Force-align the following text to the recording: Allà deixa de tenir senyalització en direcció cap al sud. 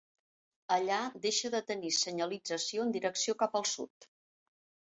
Allà 0.75 0.97
deixa 1.25 1.51
de 1.57 1.61
tenir 1.71 1.93
senyalització 1.97 2.87
en 2.89 2.97
direcció 2.97 3.37
cap 3.45 3.59
al 3.63 3.71
sud. 3.77 4.09